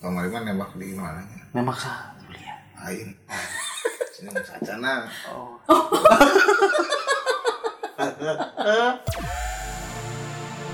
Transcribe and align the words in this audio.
kamar 0.00 0.32
mana 0.32 0.52
nembak 0.52 0.72
di 0.76 0.96
mana 0.96 1.20
Memang 1.52 1.76
sah 1.76 2.16
kuliah. 2.24 2.56
ain 2.88 3.12
sini 4.16 4.28
mau 4.32 4.40
sacana 4.40 5.04
Oh. 5.28 5.60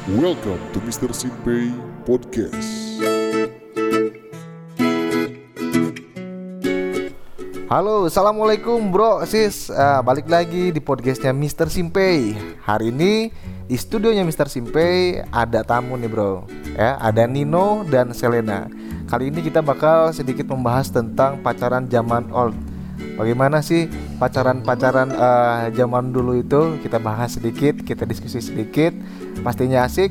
Welcome 0.07 0.63
to 0.71 0.79
Mr. 0.87 1.11
Simpei 1.11 1.75
Podcast. 2.07 3.03
Halo, 7.67 8.07
assalamualaikum 8.07 8.79
bro, 8.95 9.27
sis. 9.27 9.67
Ah, 9.69 9.99
balik 9.99 10.31
lagi 10.31 10.71
di 10.71 10.79
podcastnya 10.79 11.35
Mr. 11.35 11.67
Simpei. 11.67 12.39
Hari 12.63 12.95
ini 12.95 13.35
di 13.67 13.75
studionya 13.75 14.23
Mr. 14.23 14.47
Simpei 14.47 15.19
ada 15.35 15.67
tamu 15.67 15.99
nih 15.99 16.07
bro. 16.07 16.47
Ya, 16.79 16.95
ada 17.03 17.27
Nino 17.27 17.83
dan 17.91 18.15
Selena. 18.15 18.71
Kali 19.07 19.31
ini 19.31 19.41
kita 19.41 19.63
bakal 19.63 20.11
sedikit 20.11 20.51
membahas 20.51 20.91
tentang 20.91 21.39
pacaran 21.41 21.87
zaman 21.87 22.27
old. 22.35 22.55
Bagaimana 23.17 23.63
sih 23.63 23.87
pacaran-pacaran 24.19 25.15
eh, 25.15 25.65
zaman 25.79 26.11
dulu 26.11 26.43
itu? 26.43 26.77
Kita 26.83 26.99
bahas 26.99 27.39
sedikit, 27.39 27.81
kita 27.87 28.03
diskusi 28.03 28.43
sedikit. 28.43 28.93
Pastinya 29.47 29.87
asik. 29.87 30.11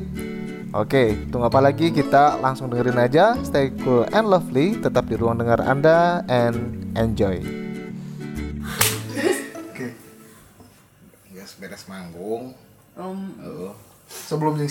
Oke, 0.72 1.16
tunggu 1.32 1.48
apa 1.48 1.60
lagi? 1.62 1.92
Kita 1.92 2.40
langsung 2.40 2.72
dengerin 2.72 2.98
aja. 2.98 3.36
Stay 3.44 3.72
cool 3.84 4.08
and 4.10 4.28
lovely. 4.28 4.76
Tetap 4.80 5.08
di 5.08 5.16
ruang 5.16 5.38
dengar 5.40 5.60
Anda 5.62 6.24
and 6.26 6.90
enjoy. 6.96 7.66
beres 11.56 11.88
manggung 11.88 12.52
Om, 12.96 13.20
Heeh, 13.40 13.72
Sebelum 14.06 14.54
heeh, 14.56 14.70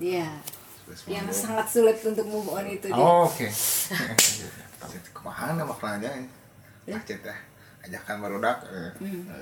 iya. 0.00 0.28
beres 0.28 0.61
Yang 1.08 1.26
manggung 1.26 1.40
sangat 1.46 1.66
sulit 1.68 1.96
untuk 2.04 2.26
move 2.28 2.48
on 2.52 2.66
itu 2.68 2.86
dia. 2.88 2.96
Oh, 2.96 3.26
Oke. 3.28 3.48
Cet, 4.92 5.04
ke 5.14 5.20
mana 5.24 5.62
maknanya 5.64 6.10
macet 6.84 7.22
ya 7.22 7.36
ajakan 7.82 8.16
barudak 8.22 8.58
eh. 8.70 8.90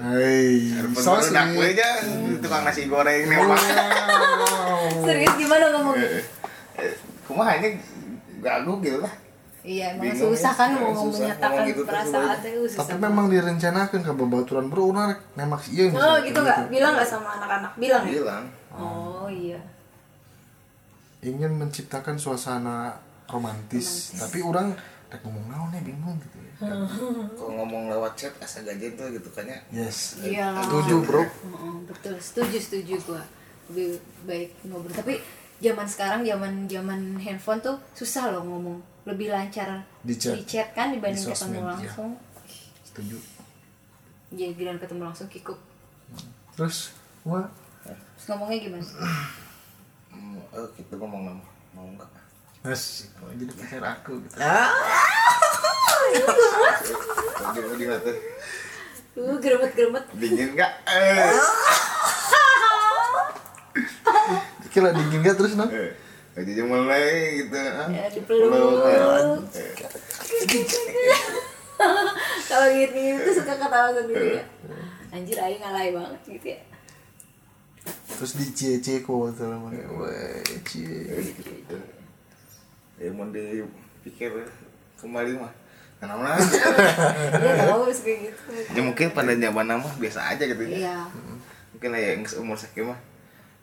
Hei, 0.00 0.72
Telepon 0.72 1.00
so 1.00 1.12
barudak 1.20 1.48
sweet. 1.52 1.76
aja 1.76 1.88
tukang 2.40 2.62
nasi 2.64 2.82
goreng 2.88 3.28
nembak 3.28 3.60
Serius 5.08 5.34
gimana 5.36 5.64
ngomong? 5.76 5.96
Eh, 5.96 6.24
eh, 6.80 6.92
kumaha 7.28 7.60
ini 7.60 7.76
gagu 8.40 8.80
gitu 8.80 9.00
lah 9.04 9.12
Iya, 9.60 9.92
emang 9.92 10.08
Bingung 10.08 10.32
susah 10.32 10.56
ya. 10.56 10.60
kan 10.64 10.68
mau 10.72 10.88
ngomong 10.88 11.20
menyatakan 11.20 11.68
gitu 11.68 11.84
perasaan 11.84 12.40
itu 12.40 12.60
susah. 12.64 12.80
Tapi 12.80 12.96
memang 12.96 13.26
direncanakan 13.28 14.00
ke 14.00 14.12
babaturan 14.16 14.66
bro, 14.72 14.88
si 15.60 15.76
iya. 15.76 15.92
Oh 15.92 16.16
gitu 16.24 16.40
nggak? 16.40 16.72
Bilang 16.72 16.96
nggak 16.96 17.04
sama 17.04 17.36
anak-anak? 17.36 17.76
Bilang 17.76 18.08
ya? 18.08 18.24
bilang 18.24 18.44
Oh 18.72 19.28
iya. 19.28 19.60
Ingin 21.20 21.52
menciptakan 21.52 22.16
suasana 22.16 22.96
romantis, 23.28 24.16
tapi 24.16 24.40
orang 24.40 24.72
rek 25.10 25.20
ngomong 25.26 25.50
naon 25.50 25.74
ya 25.74 25.82
bingung 25.82 26.16
gitu 26.22 26.38
ya. 26.38 26.70
kalau 27.34 27.52
ngomong 27.60 27.90
lewat 27.90 28.14
chat 28.14 28.30
asa 28.38 28.62
gajen 28.62 28.94
tuh 28.94 29.10
gitu 29.10 29.26
kan 29.34 29.42
ya 29.42 29.58
Yes. 29.74 30.22
Iya. 30.22 30.54
Setuju 30.62 31.02
bro. 31.02 31.22
Heeh, 31.26 31.76
betul, 31.90 32.14
setuju 32.22 32.56
setuju 32.62 32.94
gua. 33.04 33.22
Lebih 33.70 33.98
baik 34.24 34.50
ngobrol. 34.70 34.94
Tapi 34.94 35.18
zaman 35.58 35.86
sekarang 35.86 36.20
zaman 36.22 36.52
zaman 36.70 37.00
handphone 37.18 37.60
tuh 37.60 37.76
susah 37.92 38.30
loh 38.30 38.46
ngomong. 38.46 38.78
Lebih 39.04 39.34
lancar 39.34 39.82
Di 40.06 40.14
chat. 40.14 40.72
kan 40.72 40.94
dibanding 40.94 41.20
Di 41.20 41.32
ketemu 41.34 41.58
iya. 41.58 41.68
langsung. 41.74 42.10
Setuju. 42.86 43.16
Ya, 44.30 44.46
giliran 44.54 44.78
ketemu 44.78 45.10
langsung 45.10 45.26
kikuk. 45.26 45.58
Terus, 46.54 46.94
wah, 47.26 47.50
Terus 47.82 48.24
ngomongnya 48.30 48.58
gimana? 48.62 48.86
Hmm, 50.12 50.38
eh 50.54 50.68
kita 50.78 50.94
ngomong 50.98 51.22
nama 51.26 51.44
mau 51.74 51.86
nggak 51.96 52.10
Mas, 52.60 53.08
jadi 53.40 53.52
pacar 53.56 53.84
aku 53.96 54.20
gitu. 54.20 54.36
Kalau 57.40 57.72
di 57.72 57.88
tuh 57.88 58.16
Uh, 59.10 59.34
geremet-geremet. 59.42 60.06
dingin 60.14 60.54
nggak 60.54 60.72
eh 60.86 61.34
Kira 64.72 64.94
dingin 64.94 65.26
gak 65.26 65.34
terus 65.34 65.58
no? 65.58 65.66
eh 65.66 65.90
jadi 66.46 66.62
mulai 66.62 67.42
gitu 67.42 67.58
ah. 67.58 67.90
Ya, 67.90 68.06
dipeluk. 68.06 68.54
Peluk, 68.54 68.86
eh. 68.86 69.02
Kalau 72.50 72.66
gitu 72.70 72.94
itu 73.18 73.30
suka 73.34 73.58
ketawa 73.58 73.90
sendiri 73.98 74.38
ya. 74.38 74.44
Anjir 75.10 75.42
aing 75.42 75.58
ngalai 75.58 75.90
banget 75.90 76.20
gitu 76.30 76.46
ya. 76.54 76.60
Terus 78.20 78.32
di 78.36 78.46
cie 78.52 79.00
kok 79.00 79.32
tuh 79.32 79.48
namanya. 79.48 79.80
Wah, 79.96 80.12
cie. 80.60 81.08
ya 83.00 83.08
mau 83.16 83.24
dipikir 83.32 84.28
kembali 85.00 85.40
mah 85.40 85.48
kenapa 85.96 86.36
Dia 87.40 87.64
tahu 87.64 87.88
suka 87.88 88.12
gitu. 88.12 88.52
ya 88.76 88.80
mungkin 88.84 89.08
pada 89.16 89.32
zaman 89.32 89.64
nama 89.64 89.88
biasa 89.96 90.36
aja 90.36 90.44
gitu 90.44 90.68
ya 90.68 90.84
Iya. 90.84 90.96
mungkin 91.72 91.96
ya 91.96 92.12
yang 92.12 92.20
umur 92.36 92.60
sekian 92.60 92.92
mah 92.92 93.00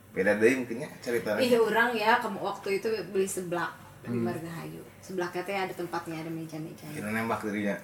beda 0.09 0.41
deh 0.41 0.57
mungkinnya 0.57 0.89
cerita 0.97 1.37
Iya 1.37 1.61
orang 1.61 1.93
ya 1.93 2.17
kamu 2.17 2.41
waktu 2.41 2.81
itu 2.81 2.89
beli 3.13 3.29
seblak 3.29 3.69
di 4.01 4.09
Margahayu. 4.09 4.81
Seblaknya 5.05 5.45
teh 5.45 5.53
ada 5.53 5.73
tempatnya 5.75 6.17
ada 6.25 6.31
meja-meja. 6.33 6.89
kira 6.89 7.13
nembak 7.13 7.45
dirinya 7.45 7.77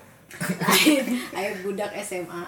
Ayo 1.38 1.50
budak 1.62 1.94
SMA 2.02 2.44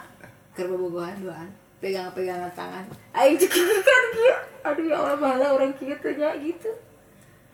ke 0.58 0.66
bobogohan 0.66 1.22
duaan 1.22 1.50
pegang-pegangan 1.86 2.50
tangan. 2.52 2.84
Ayo 3.14 3.38
cekikikan 3.38 4.04
gitu. 4.10 4.34
Aduh 4.64 4.84
ya 4.84 4.98
Allah 4.98 5.14
malah 5.16 5.50
orang 5.52 5.70
gitu 5.72 6.08
nya 6.12 6.34
gitu. 6.36 6.70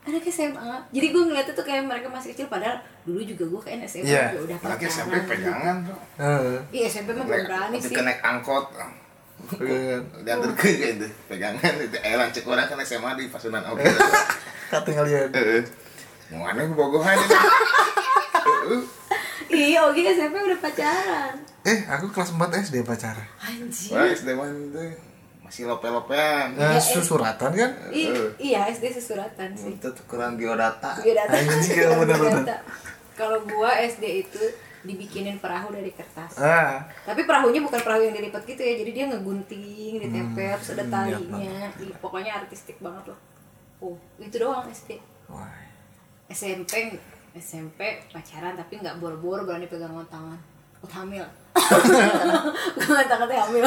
Anak 0.02 0.24
SMA. 0.26 0.88
Jadi 0.90 1.08
gue 1.10 1.22
ngeliatnya 1.22 1.52
tuh 1.52 1.62
kayak 1.62 1.84
mereka 1.84 2.08
masih 2.08 2.32
kecil 2.32 2.48
padahal 2.48 2.80
dulu 3.04 3.20
juga 3.22 3.44
gue 3.46 3.62
kayak 3.62 3.84
SMA 3.86 4.08
Iya. 4.08 4.24
juga 4.32 4.40
udah 4.48 4.58
pacaran. 4.58 4.90
sampai 4.90 5.20
pegangan 5.28 5.76
tuh 5.84 5.98
Heeh. 6.18 6.58
Iya 6.72 6.86
SMP 6.88 7.10
mah 7.12 7.26
belum 7.26 7.44
berani 7.44 7.78
sih. 7.78 7.92
kena 7.92 8.14
angkot 8.18 8.66
dan 10.22 10.38
terke 10.40 10.70
gitu 10.72 11.06
pegangan 11.26 11.74
itu 11.76 11.98
eh 11.98 12.14
lancek 12.14 12.46
orang 12.46 12.66
kan 12.66 12.78
SMA 12.80 13.12
di 13.16 13.26
Pasunan 13.28 13.66
Oke 13.68 13.84
Kata 14.72 14.90
kalian. 14.96 15.30
mau 16.32 16.46
aneh 16.46 16.64
gue 16.64 16.74
bogohan 16.74 17.18
ini 17.18 17.28
Iya, 19.52 19.84
Ogi 19.84 20.08
SMP 20.08 20.40
udah 20.40 20.58
pacaran. 20.58 21.36
Eh, 21.62 21.80
aku 21.86 22.10
kelas 22.10 22.34
4 22.34 22.50
SD 22.60 22.82
pacaran. 22.82 23.22
Anjir. 23.38 23.94
wah 23.94 24.06
SD 24.08 24.30
mah 24.34 24.50
itu 24.50 24.82
masih 25.42 25.64
lope-lopean 25.68 26.56
Nah, 26.56 26.80
susuratan 26.80 27.52
kan? 27.52 27.72
I- 27.92 28.10
iya, 28.40 28.66
SD 28.66 28.90
sesuratan 28.90 29.52
sih. 29.54 29.76
itu 29.76 29.90
tukeran 29.94 30.34
biodata 30.34 30.96
Biodata. 30.98 31.32
Anjing, 31.32 31.76
iya, 31.76 31.92
bener-bener. 31.94 32.42
Biodata. 32.42 32.58
Kalau 33.14 33.38
gua 33.46 33.78
SD 33.78 34.26
itu 34.26 34.42
dibikinin 34.82 35.38
perahu 35.38 35.70
dari 35.70 35.94
kertas. 35.94 36.42
Ah, 36.42 36.82
Tapi 37.06 37.22
perahunya 37.22 37.62
bukan 37.62 37.78
perahu 37.78 38.02
yang 38.02 38.18
dilipat 38.18 38.42
gitu 38.44 38.58
ya, 38.58 38.82
jadi 38.82 38.92
dia 38.92 39.06
ngegunting, 39.08 39.94
ditempel, 40.02 40.58
terus 40.58 40.74
ada 40.74 40.86
talinya. 40.90 41.70
Ih, 41.78 41.94
pokoknya 42.02 42.42
artistik 42.42 42.82
banget 42.82 43.14
loh. 43.14 43.20
Oh, 43.78 43.96
itu 44.18 44.34
doang 44.38 44.66
SD. 44.66 44.98
wah. 45.28 45.54
SMP 46.26 46.98
SMP 47.34 47.80
pacaran 48.08 48.56
tapi 48.56 48.80
nggak 48.80 48.98
boro-boro 48.98 49.44
berani 49.44 49.68
pegangan 49.68 50.08
tangan. 50.08 50.40
Oh, 50.80 50.90
hamil. 50.90 51.22
Pegangan 51.54 53.06
tangan 53.08 53.28
teh 53.28 53.38
hamil. 53.38 53.66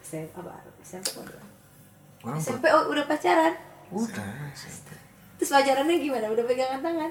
SMP 0.00 0.34
apa? 0.36 0.52
SMP? 0.80 1.06
Orang 2.22 2.38
SMP 2.38 2.64
oh, 2.70 2.84
udah 2.88 3.04
pacaran. 3.04 3.52
udah 3.90 4.30
SMP. 4.52 4.88
Terus 5.36 5.50
pacarannya 5.50 5.94
gimana? 5.98 6.26
Udah 6.28 6.44
pegangan 6.44 6.80
tangan? 6.80 7.10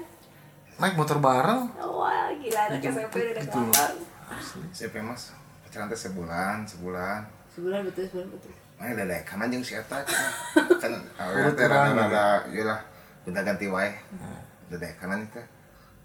Naik 0.74 0.94
motor 0.94 1.18
bareng. 1.18 1.70
Wah, 1.76 2.32
gila 2.34 2.60
anak 2.66 2.82
SMP 2.82 3.14
udah 3.30 3.44
Gitu. 3.44 3.60
kelar. 3.60 3.92
SMP 4.70 4.94
mas 4.98 5.30
pacaran 5.62 5.86
teh 5.86 6.00
sebulan 6.00 6.64
sebulan 6.64 7.20
Sebulan 7.50 7.80
betul, 7.84 8.04
sebulan 8.08 8.28
betul. 8.30 8.50
mana 8.74 8.90
ada 8.92 9.04
dekan 9.06 9.38
aja 9.38 9.54
si 9.60 9.74
Eta 9.74 10.02
kan 10.82 10.92
awalnya 11.14 11.50
teh 11.52 11.66
rada 11.68 11.92
rada 11.94 12.26
iyalah 12.48 12.80
gonta 13.22 13.40
ganti 13.40 13.66
wae 13.68 13.94
ada 14.66 14.76
dekan 14.76 15.14
aja 15.14 15.26
teh 15.30 15.46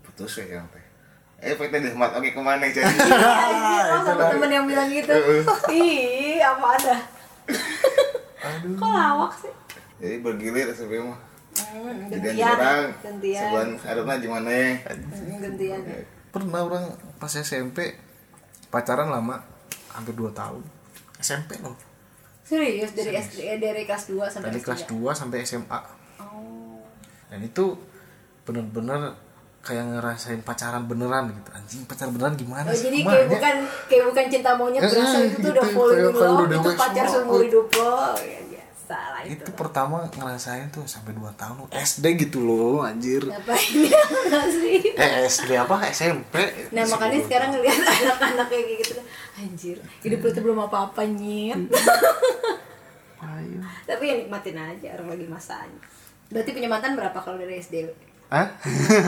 putus 0.04 0.38
we 0.38 0.52
yang 0.52 0.68
teh 0.70 0.84
eh 1.40 1.54
pak 1.54 1.68
teh 1.68 1.80
dihmat 1.80 2.12
oke 2.12 2.30
ke 2.30 2.42
mana 2.42 2.68
jadi 2.68 2.84
Oh, 3.90 4.02
sama 4.06 4.24
temen 4.30 4.50
yang 4.50 4.66
bilang 4.66 4.88
gitu. 4.88 5.14
Ih, 5.74 6.38
apa 6.40 6.68
ada? 6.76 6.96
Kok 8.76 8.90
lawak 8.90 9.34
sih? 9.36 9.54
jadi 10.00 10.16
bergilir 10.20 10.68
SMP 10.70 10.96
mah 10.98 11.20
Hmm, 11.60 12.08
jadi 12.08 12.40
gantian, 12.40 12.56
orang 12.56 12.84
gantian, 13.04 13.42
sebulan 13.44 13.70
harusnya 13.84 14.16
gimana 14.18 14.48
ya 14.48 14.70
gantian. 15.42 15.80
Pernah 16.30 16.62
orang 16.62 16.86
pas 17.20 17.34
SMP 17.34 18.00
pacaran 18.70 19.12
lama 19.12 19.44
hampir 19.92 20.16
2 20.16 20.32
tahun. 20.32 20.64
SMP 21.20 21.60
loh. 21.60 21.76
Serius 22.48 22.96
dari 22.96 23.12
SD 23.12 23.44
eh, 23.44 23.58
dari 23.60 23.84
kelas 23.84 24.08
2 24.08 24.24
sampai 24.30 24.48
Dari 24.50 24.62
S3? 24.62 24.66
kelas 24.66 24.82
2 24.88 25.20
sampai 25.20 25.38
SMA. 25.44 25.80
Oh. 26.22 26.80
Dan 27.28 27.44
itu 27.44 27.76
bener-bener 28.42 29.20
kayak 29.60 29.86
ngerasain 29.90 30.40
pacaran 30.40 30.84
beneran 30.84 31.30
gitu. 31.30 31.50
Anjing 31.52 31.82
pacaran 31.84 32.12
beneran 32.12 32.34
gimana 32.34 32.64
Oh, 32.64 32.72
sih? 32.72 32.88
jadi 32.88 33.00
kayak 33.02 33.20
ya? 33.20 33.30
bukan 33.30 33.56
kayak 33.86 34.04
bukan 34.06 34.26
cinta 34.28 34.52
monyet 34.54 34.80
Eh, 34.80 34.88
berasa 34.88 35.18
eh, 35.18 35.26
itu 35.26 35.36
tuh 35.36 35.42
gitu, 35.42 35.50
udah 35.52 35.66
full 35.68 35.90
love 35.92 36.42
udah 36.42 36.58
itu 36.58 36.72
pacar 36.76 37.06
seumur 37.06 37.40
hidup 37.42 37.68
lo 37.74 37.96
ya 38.18 38.40
biasa 38.42 38.98
lah 39.12 39.22
itu? 39.22 39.34
itu 39.38 39.52
pertama 39.54 39.96
ngerasain 40.10 40.66
tuh 40.70 40.82
sampai 40.84 41.12
2 41.12 41.22
tahun 41.36 41.68
SD 41.70 42.06
gitu 42.20 42.40
loh 42.40 42.82
anjir 42.82 43.22
Ngapain 43.22 43.60
ya 43.86 44.02
nggak 44.02 44.46
sih? 44.50 44.80
eh 44.96 45.12
SD 45.28 45.52
apa 45.54 45.76
SMP 45.88 46.34
Nah 46.72 46.84
makanya 46.88 47.20
sekarang 47.22 47.50
ngeliat 47.52 47.78
anak-anak 48.00 48.48
kayak 48.48 48.66
gitu 48.80 48.98
Anjir, 49.36 49.78
hidup 50.00 50.20
lu 50.20 50.30
tuh 50.32 50.42
belum 50.42 50.60
apa-apa 50.62 51.04
nyet 51.06 51.68
Ayo. 53.20 53.60
Tapi 53.84 54.04
ya 54.06 54.16
nikmatin 54.18 54.56
aja 54.56 54.88
orang 54.96 55.12
lagi 55.12 55.26
masanya 55.28 55.80
Berarti 56.30 56.50
punya 56.50 56.66
mantan 56.68 56.94
berapa 56.94 57.16
kalau 57.16 57.36
dari 57.36 57.58
SD? 57.58 57.84
Hah? 58.30 58.48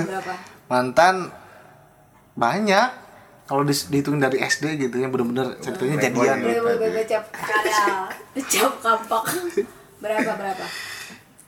Berapa? 0.05 0.33
mantan 0.71 1.29
banyak. 2.33 2.89
Kalau 3.45 3.67
di, 3.67 3.75
dihitung 3.75 4.15
dari 4.15 4.39
SD 4.39 4.79
gitu 4.79 4.95
yang 4.95 5.11
bener-bener 5.11 5.59
ceritanya 5.59 6.07
jadian. 6.07 6.37
Boleh 6.39 6.59
boleh 6.63 6.77
boleh 6.79 6.93
becap 7.03 7.27
kadal 7.35 8.07
Becap 8.31 8.73
kampak. 8.79 9.23
Berapa 9.99 10.31
berapa? 10.33 10.65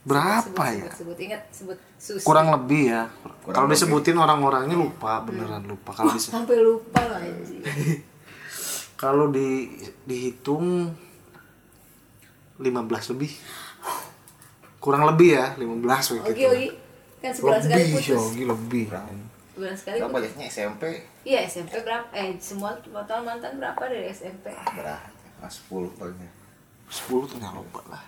berapa 0.04 0.44
sebut, 0.44 0.60
ya? 0.60 0.84
Sebut, 0.84 0.92
sebut, 1.00 1.18
ingat 1.24 1.42
sebut. 1.48 1.78
Susi. 1.96 2.24
Kurang 2.28 2.52
lebih 2.52 2.92
ya. 2.92 3.08
Kalau 3.48 3.64
disebutin 3.64 4.20
orang-orangnya 4.20 4.76
lupa 4.76 5.24
beneran 5.24 5.64
lupa. 5.64 5.96
Kalau 5.96 6.12
dise- 6.12 6.28
sampai 6.28 6.60
lupa 6.60 7.00
anjir 7.00 7.64
kalau 9.02 9.32
di 9.32 9.72
dihitung 10.04 10.92
15 12.60 13.12
lebih. 13.16 13.32
Kurang 14.76 15.08
lebih 15.08 15.40
ya 15.40 15.56
15 15.56 16.20
begitu 16.20 16.28
Ogi 16.28 16.44
Ogi 16.44 16.68
Kan 17.24 17.32
sebulan 17.32 17.56
sekali 17.58 17.80
lebih 17.80 17.94
putus 17.96 18.08
Yogi 18.10 18.42
lebih 18.44 18.84
Sebulan 19.54 19.74
sekali 19.74 19.96
Berapa 19.96 20.10
putus 20.10 20.16
banyaknya 20.28 20.46
SMP? 20.46 20.82
Iya 21.24 21.40
SMP 21.48 21.72
berapa? 21.80 22.06
Eh 22.12 22.28
semua 22.36 22.70
total 22.76 23.24
mantan 23.24 23.56
berapa 23.56 23.80
dari 23.82 24.12
SMP? 24.12 24.52
Berapa? 24.52 25.08
Mas 25.40 25.56
10 25.62 25.88
palingnya. 25.96 26.30
10 26.86 27.24
tuh 27.24 27.36
nggak 27.38 27.54
lupa 27.54 27.80
lah 27.88 28.04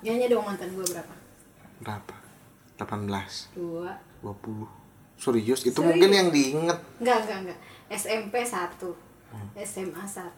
Nyanyi 0.00 0.28
dong 0.28 0.44
mantan 0.44 0.68
gue 0.68 0.84
berapa? 0.84 1.14
berapa 1.80 2.14
18 2.76 3.08
Dua 3.52 3.90
20 4.20 4.68
serius 5.16 5.60
itu 5.62 5.72
Serius? 5.72 5.82
mungkin 5.82 6.10
yang 6.10 6.28
diinget 6.28 6.78
Enggak, 6.98 7.18
enggak, 7.24 7.38
enggak. 7.42 7.58
SMP 7.88 8.34
1, 8.38 8.52
Hmm. 9.32 9.48
SMA 9.58 10.04
1, 10.04 10.28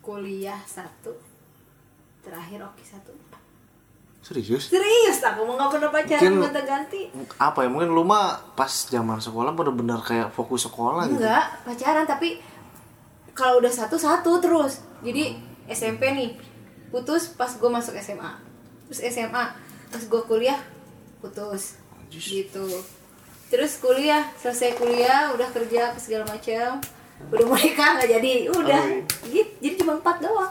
kuliah 0.00 0.56
1, 0.64 0.88
terakhir 2.18 2.64
Oki 2.64 2.80
1. 2.80 2.96
Serius 4.26 4.66
Serius, 4.66 5.22
aku 5.22 5.46
mau 5.46 5.54
nggak 5.54 5.70
pernah 5.70 5.90
pacaran 5.92 6.18
Mungkin- 6.26 6.42
gonta 6.42 6.62
ganti. 6.62 7.02
apa 7.38 7.58
ya 7.62 7.68
mungkin 7.70 7.90
lu 7.90 8.02
mah 8.02 8.26
pas 8.52 8.70
zaman 8.84 9.22
sekolah 9.22 9.54
bener-bener 9.54 10.02
kayak 10.02 10.34
fokus 10.34 10.66
sekolah 10.66 11.06
gitu 11.06 11.22
Enggak, 11.22 11.62
pacaran 11.62 12.02
tapi 12.02 12.42
kalau 13.30 13.60
udah 13.60 13.70
satu 13.70 13.94
satu 13.94 14.40
terus. 14.40 14.80
Jadi 15.00 15.36
SMP 15.68 16.08
nih 16.10 16.30
putus 16.88 17.30
pas 17.30 17.52
gue 17.52 17.68
masuk 17.68 17.92
SMA. 17.94 18.32
Terus 18.88 19.00
SMA 19.06 19.44
pas 19.86 20.02
gue 20.02 20.22
kuliah 20.24 20.56
putus. 21.20 21.76
Gitu. 22.08 22.64
Terus 23.46 23.78
kuliah, 23.78 24.26
selesai 24.34 24.74
kuliah, 24.74 25.30
udah 25.30 25.46
kerja 25.52 25.94
segala 25.94 26.24
macam. 26.24 26.82
Udah 27.28 27.44
mau 27.44 27.54
nikah 27.54 27.94
nggak 27.94 28.10
jadi, 28.18 28.32
udah. 28.48 28.82
Gitu. 29.22 29.52
Jadi 29.60 29.74
cuma 29.76 29.94
empat 29.94 30.16
doang. 30.18 30.50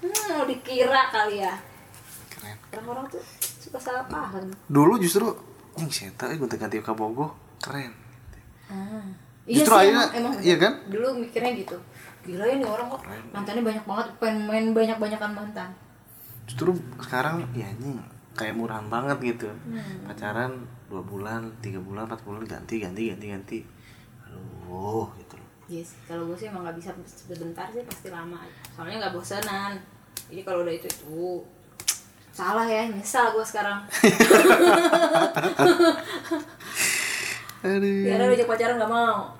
Hmm, 0.00 0.42
dikira 0.44 1.12
kali 1.12 1.44
ya. 1.44 1.54
Keren 2.76 2.84
Orang-orang 2.84 3.06
tuh 3.08 3.22
suka 3.58 3.78
salah 3.80 4.04
paham. 4.04 4.46
dulu 4.68 4.94
justru 4.96 5.24
nih 5.74 5.88
saya 5.88 6.10
tahu 6.14 6.36
gue 6.36 6.48
ganti 6.52 6.76
ke 6.76 6.92
Bogo 6.92 7.32
keren 7.58 7.92
Ah. 8.66 9.00
Justru 9.44 9.70
sih, 9.70 9.78
akhirnya- 9.88 10.10
emang, 10.12 10.34
emang 10.34 10.42
iya 10.42 10.56
kan? 10.56 10.72
Dulu 10.84 11.06
mikirnya 11.16 11.54
gitu. 11.54 11.78
Gila 12.20 12.42
ya 12.42 12.54
nih 12.56 12.66
orang 12.66 12.86
kok 12.88 13.02
mantannya 13.30 13.62
banyak 13.62 13.84
banget, 13.84 14.06
pengen 14.18 14.38
main 14.44 14.66
banyak-banyakan 14.72 15.32
mantan. 15.32 15.70
justru 16.44 16.70
sekarang 16.96 17.42
ya 17.52 17.66
ini 17.72 17.98
kayak 18.32 18.54
murahan 18.54 18.86
banget 18.86 19.18
gitu 19.24 19.50
Hmm. 19.64 19.82
pacaran 20.04 20.54
dua 20.86 21.02
bulan 21.02 21.42
tiga 21.58 21.78
bulan 21.78 22.06
empat 22.06 22.22
bulan 22.22 22.42
ganti 22.44 22.78
ganti 22.78 23.10
ganti 23.10 23.26
ganti 23.28 23.58
aduh 24.24 25.10
gitu 25.16 25.34
loh 25.34 25.50
Yes, 25.66 25.98
kalau 26.06 26.22
gue 26.24 26.36
sih 26.36 26.46
emang 26.46 26.62
nggak 26.62 26.78
bisa 26.78 26.94
sebentar 27.04 27.66
sih 27.68 27.82
pasti 27.82 28.08
lama. 28.08 28.38
Soalnya 28.70 29.02
nggak 29.02 29.14
bosanan. 29.14 29.74
Jadi 30.24 30.42
kalau 30.42 30.62
udah 30.62 30.70
itu 30.72 30.86
itu 30.86 31.42
salah 32.36 32.68
ya, 32.68 32.84
nyesal 32.84 33.32
gue 33.32 33.40
sekarang. 33.40 33.80
aduh 37.64 38.04
Biar 38.04 38.20
ajak 38.28 38.44
pacaran 38.44 38.76
nggak 38.76 38.92
mau. 38.92 39.32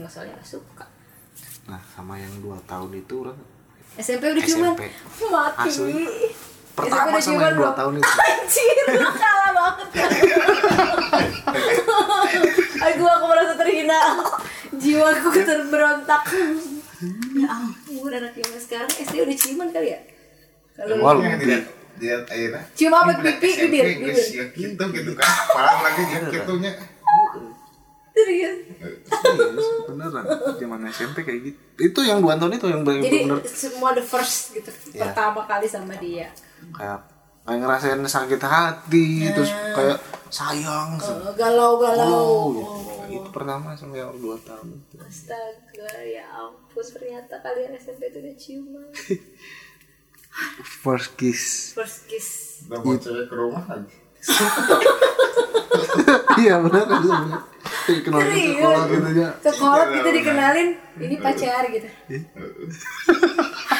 Nggak 0.00 0.08
soalnya 0.08 0.32
nggak 0.40 0.48
suka. 0.48 0.86
nah 1.62 1.78
sama 1.94 2.18
yang 2.18 2.32
dua 2.42 2.58
tahun 2.66 2.90
itu 2.98 3.22
orang 3.22 3.38
SMP 3.94 4.34
udah 4.34 4.42
SMP. 4.42 4.82
mati. 5.30 5.68
Asli. 5.70 5.94
SMP 5.94 6.34
pertama 6.74 7.14
udah 7.14 7.22
sama 7.22 7.38
yang 7.44 7.54
dua 7.54 7.70
tahun 7.70 7.92
itu 8.00 8.08
Anjir, 8.18 8.76
lu 8.98 9.10
kalah 9.14 9.50
banget 9.54 9.88
Aduh, 12.82 13.06
aku 13.06 13.24
merasa 13.30 13.54
terhina 13.54 14.00
Jiwaku 14.74 15.28
terberontak 15.38 16.22
Ya 17.38 17.46
ampun, 17.46 18.10
anak 18.10 18.34
zaman 18.34 18.58
sekarang 18.58 18.90
SD 18.90 19.14
udah 19.22 19.36
ciuman 19.38 19.68
kali 19.70 19.94
ya? 19.94 20.00
Kalau 20.74 20.98
Yang 20.98 21.38
lebih. 21.46 21.81
Lihat 21.98 22.22
akhirnya. 22.26 22.62
Cium 22.72 22.92
apa? 22.92 23.10
Ini 23.12 23.22
Pipi, 23.36 23.50
bibir, 23.66 23.84
guys, 23.84 23.98
bibir. 23.98 24.16
Ya 24.32 24.44
gitu 24.50 24.84
gitu 24.90 25.10
kan. 25.12 25.26
Parah 25.48 25.78
lagi 25.82 26.02
ya 26.06 26.20
gitunya. 26.30 26.72
serius 28.12 28.60
Serius, 29.08 29.66
beneran 29.88 30.24
zaman 30.60 30.84
SMP 30.86 31.24
kayak 31.24 31.40
gitu 31.48 31.58
itu 31.80 32.00
yang 32.04 32.20
dua 32.20 32.36
tahun 32.36 32.60
itu 32.60 32.68
yang 32.68 32.84
Jadi 32.84 33.24
bener 33.24 33.40
semua 33.42 33.96
the 33.96 34.04
first 34.04 34.52
gitu 34.52 34.68
Iya. 34.92 35.08
Pertama 35.08 35.48
kali 35.48 35.64
sama 35.64 35.96
dia 35.96 36.28
kayak 36.76 37.00
kayak 37.42 37.58
ngerasain 37.58 38.04
sakit 38.04 38.36
hati 38.38 39.32
terus 39.32 39.48
kayak 39.72 39.96
sayang 40.28 41.00
Eh, 41.00 41.32
Galau-galau 41.34 42.12
oh, 42.12 42.46
gitu. 43.08 43.16
itu 43.16 43.28
pertama 43.32 43.72
sama 43.72 43.96
yang 43.96 44.12
dua 44.14 44.36
tahun 44.44 44.76
Astaga, 45.00 45.90
ya 46.04 46.28
ampun 46.30 46.84
Ternyata 46.84 47.40
kalian 47.40 47.72
SMP 47.74 48.12
itu 48.12 48.20
udah 48.20 48.34
ciuman 48.36 48.86
first 50.64 51.20
kiss. 51.20 51.72
First 51.76 52.08
kiss. 52.08 52.28
Udah 52.68 52.80
bawa 52.80 52.96
cewek 52.96 53.24
ke 53.28 53.34
rumah 53.36 53.64
lagi. 53.68 53.96
iya 56.42 56.62
benar 56.62 56.86
kan 56.86 57.02
benar. 57.02 57.42
Kenal 57.82 58.22
ke 58.22 58.38
sekolah 58.38 58.82
gitu 58.86 59.10
ya 59.18 59.30
ke 59.42 59.50
kolot 59.58 59.88
gitu 59.90 60.08
dikenalin 60.14 60.68
ini 61.02 61.16
pacar 61.18 61.66
gitu. 61.74 61.88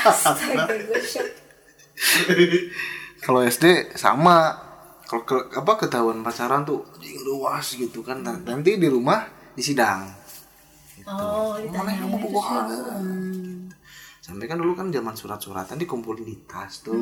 Astaga 0.03 0.67
gue 0.67 1.03
shock. 1.03 1.29
Kalau 3.23 3.41
SD 3.47 3.95
sama. 3.95 4.59
Kalau 5.07 5.29
ke, 5.29 5.37
apa 5.53 5.73
ketahuan 5.77 6.25
pacaran 6.25 6.65
tuh 6.65 6.89
anjing 6.97 7.21
luas 7.21 7.77
gitu 7.77 8.01
kan. 8.01 8.25
Nah, 8.25 8.41
nanti 8.43 8.81
di 8.81 8.89
rumah 8.89 9.29
di 9.53 9.61
sidang 9.61 10.23
oh 11.07 11.59
mana 11.59 11.67
ditanya 11.67 11.93
yang 11.99 12.15
mau 12.15 12.31
sampai 14.23 14.47
kan 14.47 14.55
dulu 14.55 14.79
kan 14.79 14.95
zaman 14.95 15.19
surat-suratan 15.19 15.83
dikumpulin 15.83 16.23
di 16.23 16.37
tas 16.47 16.81
tuh. 16.87 16.95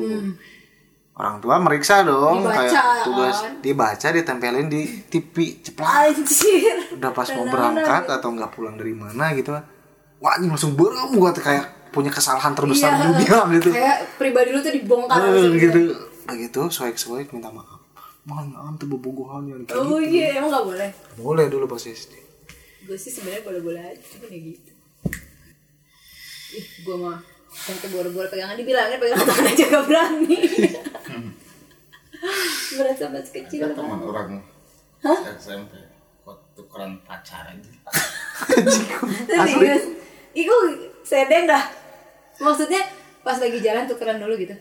Orang 1.20 1.36
tua 1.44 1.60
meriksa 1.60 2.00
dong 2.00 2.48
Dibaca, 2.48 2.56
kayak 2.56 3.04
tugas 3.04 3.36
kan? 3.44 3.52
dibaca 3.60 4.08
ditempelin 4.08 4.66
di 4.72 4.82
TV 5.04 5.60
ceplak. 5.60 6.16
Anjir 6.16 6.76
udah 6.96 7.10
pas 7.12 7.28
mau 7.36 7.44
berangkat 7.44 8.02
gitu. 8.08 8.16
atau 8.16 8.28
nggak 8.32 8.50
pulang 8.56 8.74
dari 8.80 8.94
mana 8.96 9.36
gitu 9.36 9.52
wah 10.20 10.34
ini 10.40 10.48
langsung 10.48 10.72
berem 10.72 11.12
gua 11.12 11.28
tuh 11.36 11.44
kayak 11.44 11.92
punya 11.92 12.08
kesalahan 12.08 12.56
terbesar 12.56 12.96
di 12.96 13.02
dunia 13.12 13.36
gitu 13.52 13.68
kayak 13.68 14.16
pribadi 14.16 14.48
lu 14.54 14.64
tuh 14.64 14.72
dibongkar 14.72 15.20
langsung 15.20 15.60
gitu. 15.60 15.80
begitu 16.24 16.60
soek 16.72 16.96
soek 16.96 17.28
minta 17.36 17.52
maaf. 17.52 17.84
Maaf 18.24 18.80
tuh 18.80 18.88
bobogohannya 18.88 19.68
kayak 19.68 19.76
oh 19.76 20.00
gitu. 20.00 20.16
iya 20.16 20.40
emang 20.40 20.56
gak 20.56 20.64
boleh? 20.64 20.88
Boleh 21.20 21.44
dulu 21.52 21.68
pas 21.68 21.84
SD 21.84 22.20
gue 22.90 22.98
sih 22.98 23.12
sebenarnya 23.14 23.46
boleh-boleh 23.46 23.82
aja 23.86 24.02
cuman 24.02 24.30
ya 24.34 24.40
gitu 24.50 24.72
ih 26.50 26.64
gue 26.82 26.96
mah 26.96 27.18
sampai 27.50 27.88
boro-boro 27.90 28.26
pegangan. 28.26 28.54
Dibilangin 28.54 28.98
pegangan 28.98 29.26
tangan 29.30 29.46
aja 29.46 29.64
gak 29.66 29.84
berani. 29.86 30.36
Berasa 32.70 33.04
masih 33.08 33.32
kecil 33.42 33.60
Ada 33.64 33.74
teman 33.74 34.00
orang 34.02 34.30
SMP 35.40 35.72
kok 36.20 36.36
tukeran 36.52 37.00
pacar 37.02 37.48
aja. 37.48 37.72
serius? 39.48 39.84
Iku 40.30 40.54
sedeng 41.02 41.48
dah. 41.48 41.64
Maksudnya 42.38 42.84
pas 43.20 43.36
lagi 43.36 43.58
jalan 43.58 43.88
tukeran 43.88 44.20
dulu 44.20 44.36
gitu. 44.36 44.52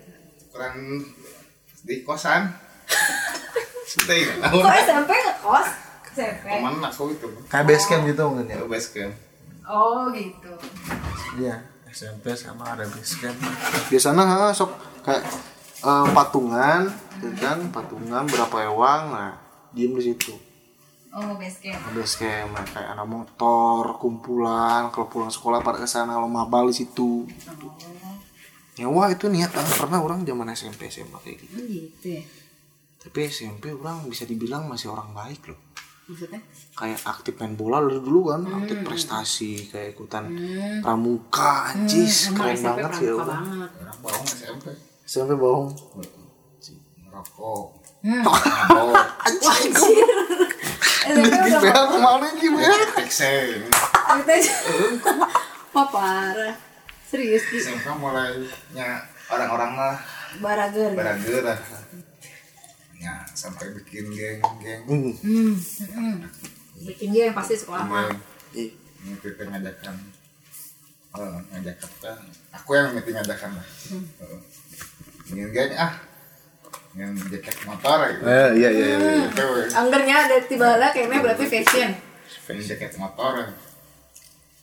Tukeran 0.47 1.03
di 1.83 2.01
kosan. 2.01 2.47
Ya. 3.89 4.33
kok 4.39 4.75
SMP 4.85 5.11
ngekos 5.11 5.67
SMP 6.13 6.45
Teman 6.45 6.77
aku 6.77 7.09
itu. 7.09 7.25
kayak 7.49 7.65
base 7.65 7.85
camp 7.85 8.05
gitu 8.05 8.21
mungkin 8.29 8.45
ya 8.45 8.57
Ya? 8.57 8.65
Base 8.65 8.89
camp. 8.93 9.13
oh 9.65 10.09
gitu. 10.13 10.51
Iya 11.37 11.55
SMP 11.89 12.33
sama 12.37 12.77
ada 12.77 12.85
base 12.85 13.17
camp 13.17 13.37
biasanya 13.89 14.23
ha, 14.25 14.53
sok 14.53 14.71
kayak 15.01 15.23
eh, 15.85 16.07
patungan 16.13 16.85
gitu 17.19 17.29
kan? 17.41 17.57
Patungan 17.73 18.23
berapa 18.29 18.57
ewang 18.69 19.03
nah 19.13 19.33
diem 19.73 19.93
di 19.97 20.03
situ. 20.13 20.33
Oh 21.09 21.35
base 21.35 21.59
camp 21.61 21.81
base 21.93 22.15
camp 22.21 22.53
nah, 22.53 22.65
kayak 22.65 22.89
anak 22.93 23.07
motor 23.09 23.97
kumpulan 23.97 24.93
kalau 24.93 25.09
pulang 25.09 25.33
sekolah 25.33 25.65
pada 25.65 25.81
ke 25.81 25.87
sana 25.89 26.17
kalau 26.17 26.29
mabal 26.29 26.69
di 26.69 26.75
situ. 26.77 27.25
Nyewa 28.79 29.11
itu 29.11 29.27
niat 29.27 29.51
orang 29.51 29.75
pernah 29.75 29.99
orang 29.99 30.19
zaman 30.23 30.47
SMP 30.55 30.87
SMA 30.87 31.19
kayak 31.19 31.37
gitu. 31.43 31.55
Oh, 31.59 31.67
gitu 31.67 32.07
ya? 32.15 32.23
Tapi 32.99 33.19
SMP 33.27 33.75
orang 33.75 34.07
bisa 34.07 34.23
dibilang 34.23 34.67
masih 34.71 34.91
orang 34.91 35.11
baik 35.11 35.51
loh 35.51 35.68
maksudnya? 36.09 36.41
Kayak 36.73 36.99
aktif 37.05 37.33
main 37.37 37.53
bola 37.53 37.77
dulu 37.85 38.01
dulu 38.01 38.19
kan 38.33 38.41
aktif 38.65 38.81
prestasi 38.81 39.69
kayak 39.69 39.93
ikutan 39.93 40.25
pramuka 40.81 41.69
anjis 41.69 42.33
emang 42.33 42.37
keren 42.41 42.57
SMP 42.57 42.65
banget 42.65 42.91
sih 42.97 43.07
orang. 43.13 43.45
banget. 43.45 43.69
Bohong 44.01 44.25
SMP 44.25 44.65
SMP 45.05 45.31
bohong. 45.37 45.69
Ngerokok. 47.05 47.65
Hmm. 47.99 48.23
wajir 52.01 52.79
SMP? 52.89 52.95
Pixel. 52.97 53.47
kita 53.69 54.33
Wah 55.77 55.87
parah. 55.93 56.55
Serius 57.05 57.45
di 57.53 57.57
SMP 57.61 57.85
mulainya 58.01 59.05
orang-orang 59.29 59.71
lah. 59.77 59.95
Barager. 60.41 60.93
Berager 60.93 61.41
lah 61.45 61.59
ya 62.99 63.23
sampai 63.31 63.71
bikin 63.79 64.11
geng-geng. 64.11 64.83
Hmm. 64.83 65.11
hmm. 65.23 65.55
hmm. 65.55 66.15
bikin 66.83 67.09
dia 67.15 67.31
yang 67.31 67.35
pasti 67.35 67.55
sekolah 67.55 67.87
mah. 67.87 68.11
Geng 68.11 68.19
ini 68.99 69.15
kita 69.23 69.47
ngajakan 69.47 69.95
oh, 71.15 71.39
ngajakan 71.55 71.91
kan 72.03 72.19
aku 72.51 72.69
yang 72.75 72.91
minta 72.91 73.09
ngajakan 73.15 73.51
lah. 73.55 73.67
Heeh. 73.87 74.39
ingin 75.31 75.49
geng 75.55 75.73
ah. 75.79 75.93
Yang 76.97 77.29
jaket 77.29 77.55
motor 77.69 78.01
gitu. 78.11 78.25
Eh, 78.25 78.49
iya 78.59 78.69
iya 78.73 78.85
iya. 78.97 79.13
Itu, 79.29 79.45
anggernya 79.77 80.15
ada 80.25 80.37
tiba 80.41 80.73
lah 80.81 80.89
kayaknya 80.89 81.21
berarti 81.21 81.45
fashion. 81.45 81.93
Yang 82.49 82.75
jaket 82.75 82.97
motor. 82.97 83.45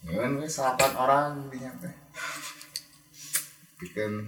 Ya 0.07 0.26
wes 0.38 0.55
salapan 0.55 0.93
orang 0.99 1.50
di 1.50 1.62
teh 1.62 1.95
bikin 3.78 4.26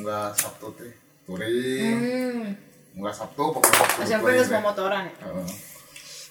enggak 0.00 0.32
sabtu 0.34 0.72
teh. 0.80 0.92
Touring 1.26 1.98
hmm. 1.98 2.44
Enggak 2.96 3.14
sabtu 3.14 3.42
pokoknya 3.52 3.76
sabtu 3.76 4.00
SMP 4.08 4.26
lu 4.32 4.42
semua 4.42 4.64
motoran 4.72 5.02
ya? 5.04 5.14
Heeh. 5.20 5.48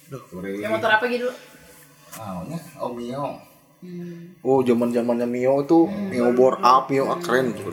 touring 0.10 0.58
yang 0.62 0.74
motor 0.74 0.90
apa 0.90 1.06
gitu 1.10 1.30
namanya? 2.18 2.60
Omio 2.82 3.26
hmm. 3.86 4.42
Oh, 4.42 4.66
zaman-zamannya 4.66 5.28
Mio 5.30 5.62
itu 5.62 5.80
Mio 5.86 6.34
bore 6.34 6.58
up, 6.62 6.90
Mio 6.90 7.06
keren 7.22 7.54
gitu. 7.54 7.70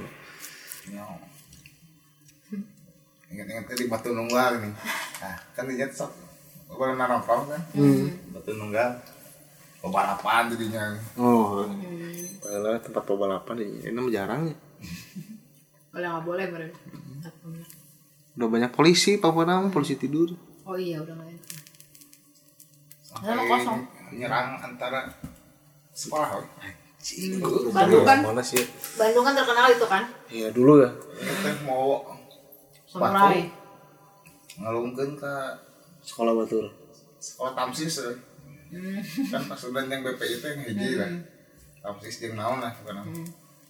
Mio. 0.92 1.06
Ingat-ingat 3.32 3.64
di 3.80 3.86
batu 3.88 4.12
nunggal 4.12 4.60
nih 4.60 4.72
nah 5.22 5.36
kan 5.56 5.64
di 5.64 5.80
jet 5.80 5.92
sok 5.94 6.12
boleh 6.72 6.96
nongkrong 6.96 7.48
kan? 7.48 7.62
Batu 8.32 8.52
nunggal. 8.56 8.90
Balapan 9.82 10.46
jadinya. 10.54 10.94
Oh. 11.18 11.66
Padahal 12.38 12.78
tempat 12.78 13.02
pembalapan 13.02 13.56
ini 13.66 13.90
ini 13.90 13.98
mah 13.98 14.12
jarang 14.14 14.42
ya. 14.46 14.56
Oleh 15.92 16.06
nggak 16.06 16.24
boleh 16.24 16.44
berarti. 16.48 16.78
Udah 18.32 18.48
banyak 18.48 18.72
polisi, 18.72 19.20
Papua 19.20 19.44
nama 19.44 19.68
polisi 19.68 19.96
tidur. 19.96 20.32
Oh 20.64 20.76
iya 20.78 20.96
udah 20.98 21.12
sampai 21.12 21.36
Sama 23.02 23.42
kosong. 23.44 23.80
nyerang 24.12 24.56
antara 24.58 25.04
sekolah 25.92 26.40
woy. 26.40 26.46
Bandung 27.74 28.06
kan, 28.06 28.18
Mana 28.22 28.40
sih? 28.40 28.62
Bandung 28.94 29.26
kan 29.26 29.34
terkenal 29.34 29.66
itu 29.68 29.84
kan, 29.84 30.02
Iya 30.30 30.48
dulu 30.48 30.80
ya. 30.80 30.90
Teh 31.42 31.54
mau 31.66 32.00
samurai. 32.86 33.50
ngalungkeun 34.52 35.16
ke 35.16 35.34
Sekolah 36.00 36.34
Batur. 36.34 36.68
sekolah 37.16 37.54
tamsis 37.54 38.02
eh. 38.02 38.16
kan 39.30 39.46
pas 39.46 39.60
udah 39.62 39.86
yang 39.86 40.02
BPI 40.02 40.42
teh 40.42 40.52
hiji 40.66 40.98
lah 40.98 41.06
tamsis 41.80 42.18
jeung 42.18 42.34
naon 42.34 42.58
lah 42.58 42.74
bukan 42.82 42.98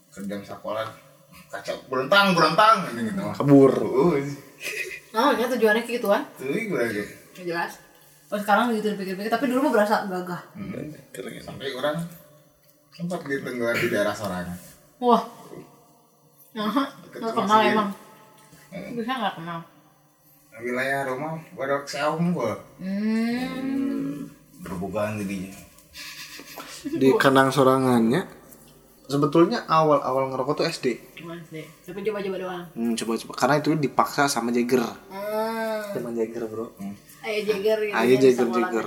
kerjam 0.09 0.41
sekolah 0.41 0.89
kaca 1.53 1.73
berentang 1.87 2.33
berentang 2.33 2.89
ini 2.97 3.13
gitu 3.13 3.21
mah 3.21 3.37
Kabur. 3.37 3.73
uh 3.77 4.17
Nah, 5.13 5.33
ini 5.33 5.45
tujuannya 5.47 5.83
kayak 5.83 5.97
gituan, 6.01 6.23
tuh 6.35 6.49
gue 6.49 6.73
lagi 6.73 7.05
nggak 7.33 7.45
jelas. 7.45 7.73
Oh 8.33 8.41
sekarang 8.41 8.73
gitu 8.73 8.89
dipikir-pikir, 8.91 9.29
tapi 9.29 9.45
dulu 9.45 9.69
mah 9.69 9.73
berasa 9.77 10.09
gagah. 10.09 10.41
Keren. 11.13 11.37
sampai 11.39 11.69
orang 11.73 12.01
sempat 12.89 13.21
ditenggelam 13.23 13.77
di 13.77 13.89
daerah 13.89 14.13
sorangan 14.13 14.57
Wah, 14.97 15.21
nah, 16.53 16.69
nggak 17.09 17.33
kenal 17.35 17.61
emang. 17.63 17.89
Eh. 18.69 18.89
Bisa 18.97 19.13
nggak 19.13 19.37
kenal. 19.37 19.61
wilayah 20.63 21.09
rumah 21.09 21.41
badak 21.53 21.85
seaum 21.85 22.33
gua 22.33 22.57
Hmm. 22.77 24.29
berbukaan 24.61 25.17
jadinya 25.19 25.53
Di 26.85 27.09
kandang 27.17 27.49
sorangannya 27.49 28.29
sebetulnya 29.13 29.69
awal-awal 29.69 30.33
ngerokok 30.33 30.55
tuh 30.57 30.67
SD. 30.67 30.87
Gimana 31.15 31.45
sih? 31.47 31.69
Tapi 31.85 32.01
coba-coba 32.01 32.37
doang. 32.41 32.65
Hmm, 32.73 32.97
coba-coba 32.97 33.33
karena 33.37 33.55
itu 33.61 33.77
dipaksa 33.77 34.25
sama 34.27 34.49
Jagger. 34.49 34.81
Hmm. 34.81 35.85
Sama 35.93 36.09
Jagger, 36.11 36.49
Bro. 36.49 36.73
Ayo 37.23 37.41
Jagger 37.45 37.79
gitu. 37.79 37.93
Ayo 37.93 38.09
yang 38.09 38.23
Jagger 38.25 38.47
sekolah. 38.49 38.61
Jagger. 38.65 38.87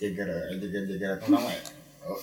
jager 0.00 0.28
eh, 0.32 0.56
jager 0.56 0.82
jager 0.88 1.10
atau 1.12 1.28
nama 1.28 1.44
ya 1.44 1.60
oh 2.08 2.16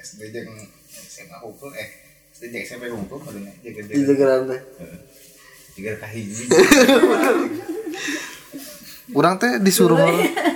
SD 0.00 0.32
jeng 0.32 0.48
SMA 0.88 1.36
hukum 1.44 1.68
eh 1.76 1.88
SD 2.32 2.48
jeng 2.48 2.64
SMP 2.64 2.88
hukum 2.88 3.20
padahal 3.20 3.52
jager 3.60 3.84
Di 3.84 3.92
jager 3.92 4.06
Jaggeran 4.08 4.40
teh. 4.48 4.60
jager 5.76 5.94
kahiji 6.00 6.48
Urang 9.12 9.36
teh 9.36 9.60
disuruh 9.60 10.00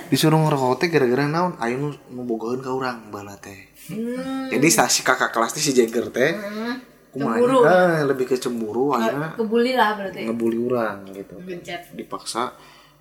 disuruh 0.09 0.39
ngerokok 0.39 0.81
teh 0.81 0.87
gara-gara 0.89 1.29
naon 1.29 1.53
ayo 1.61 1.93
nu 2.09 2.21
bogoheun 2.25 2.57
ka 2.57 2.73
urang 2.73 3.13
bala 3.13 3.37
teh. 3.37 3.69
Hmm. 3.87 4.47
Jadi 4.51 4.67
si 4.67 5.01
kakak 5.01 5.31
kelas 5.31 5.55
si 5.55 5.71
Jagger 5.71 6.11
teh 6.11 6.31
kumaha 7.07 7.39
Cemburu. 7.39 7.59
ah, 7.63 8.03
lebih 8.03 8.25
ke 8.27 8.35
cemburu 8.37 8.85
akhirnya 8.93 9.33
Kebuli 9.33 9.71
lah 9.73 9.95
berarti. 9.95 10.21
ngebully 10.27 10.57
urang 10.59 10.97
gitu. 11.15 11.35
Gencet. 11.41 11.95
Dipaksa 11.95 12.51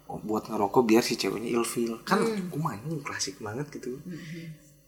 oh, 0.06 0.18
buat 0.22 0.46
ngerokok 0.46 0.82
biar 0.86 1.02
si 1.02 1.18
ceweknya 1.18 1.50
ilfil. 1.52 2.00
Kan 2.06 2.22
kumaha 2.48 2.78
ini 2.80 3.02
klasik 3.02 3.42
banget 3.42 3.66
gitu. 3.74 3.98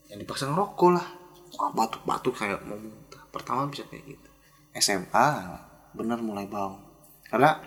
Yang 0.09 0.25
dipaksa 0.25 0.49
ngerokok 0.49 0.89
lah. 0.95 1.07
Wah, 1.59 1.69
batuk-batuk 1.75 2.33
kayak 2.37 2.63
mau 2.63 2.77
muntah. 2.79 3.21
Pertama 3.29 3.67
bisa 3.67 3.83
kayak 3.89 4.17
gitu. 4.17 4.29
SMA 4.79 5.27
bener 5.93 6.21
mulai 6.21 6.45
bau. 6.47 6.77
Karena 7.27 7.59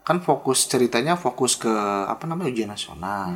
kan 0.00 0.22
fokus 0.24 0.64
ceritanya 0.64 1.18
fokus 1.18 1.58
ke 1.60 1.70
apa 2.06 2.24
namanya 2.24 2.48
ujian 2.48 2.70
nasional. 2.70 3.34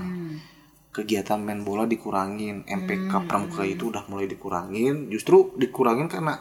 Kegiatan 0.94 1.42
main 1.42 1.60
bola 1.60 1.84
dikurangin, 1.84 2.62
MPK 2.62 3.26
pramuka 3.26 3.66
itu 3.66 3.90
udah 3.90 4.06
mulai 4.06 4.24
dikurangin. 4.24 5.10
Justru 5.10 5.50
dikurangin 5.54 6.06
karena 6.06 6.38